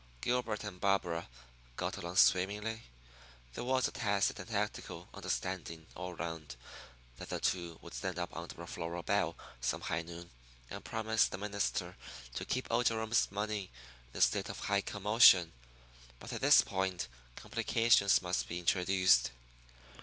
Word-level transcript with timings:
Gilbert 0.21 0.63
and 0.63 0.81
Barbara 0.81 1.27
got 1.75 1.95
along 1.95 2.15
swimmingly. 2.15 2.81
There 3.53 3.63
was 3.63 3.87
a 3.87 3.91
tacit 3.91 4.39
and 4.39 4.49
tactical 4.49 5.07
understanding 5.13 5.85
all 5.93 6.15
round 6.15 6.55
that 7.17 7.29
the 7.29 7.39
two 7.39 7.77
would 7.83 7.93
stand 7.93 8.17
up 8.17 8.35
under 8.35 8.59
a 8.63 8.65
floral 8.65 9.03
bell 9.03 9.35
some 9.59 9.81
high 9.81 10.01
noon, 10.01 10.31
and 10.71 10.83
promise 10.83 11.27
the 11.27 11.37
minister 11.37 11.95
to 12.33 12.45
keep 12.45 12.65
old 12.71 12.87
Jerome's 12.87 13.31
money 13.31 13.69
in 14.11 14.17
a 14.17 14.21
state 14.21 14.49
of 14.49 14.61
high 14.61 14.81
commotion. 14.81 15.53
But 16.19 16.33
at 16.33 16.41
this 16.41 16.61
point 16.63 17.07
complications 17.35 18.23
must 18.23 18.47
be 18.47 18.57
introduced. 18.57 19.29